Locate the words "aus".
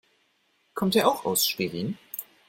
1.25-1.47